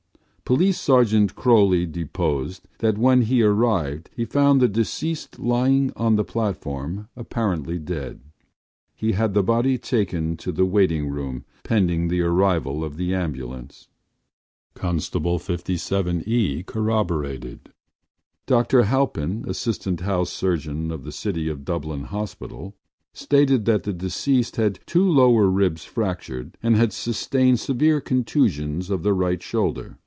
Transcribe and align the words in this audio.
”Police 0.51 0.81
Sergeant 0.81 1.33
Croly 1.33 1.85
deposed 1.89 2.67
that 2.79 2.97
when 2.97 3.21
he 3.21 3.41
arrived 3.41 4.09
he 4.13 4.25
found 4.25 4.59
the 4.59 4.67
deceased 4.67 5.39
lying 5.39 5.93
on 5.95 6.17
the 6.17 6.25
platform 6.25 7.07
apparently 7.15 7.79
dead. 7.79 8.19
He 8.93 9.13
had 9.13 9.33
the 9.33 9.43
body 9.43 9.77
taken 9.77 10.35
to 10.35 10.51
the 10.51 10.65
waiting 10.65 11.07
room 11.07 11.45
pending 11.63 12.09
the 12.09 12.19
arrival 12.23 12.83
of 12.83 12.97
the 12.97 13.13
ambulance. 13.15 13.87
Constable 14.73 15.39
57E 15.39 16.65
corroborated. 16.65 17.69
Dr 18.45 18.83
Halpin, 18.83 19.45
assistant 19.47 20.01
house 20.01 20.31
surgeon 20.31 20.91
of 20.91 21.05
the 21.05 21.13
City 21.13 21.47
of 21.47 21.63
Dublin 21.63 22.03
Hospital, 22.03 22.75
stated 23.13 23.63
that 23.63 23.83
the 23.83 23.93
deceased 23.93 24.57
had 24.57 24.81
two 24.85 25.07
lower 25.09 25.47
ribs 25.47 25.85
fractured 25.85 26.57
and 26.61 26.75
had 26.75 26.91
sustained 26.91 27.61
severe 27.61 28.01
contusions 28.01 28.89
of 28.89 29.03
the 29.03 29.13
right 29.13 29.41
shoulder. 29.41 29.97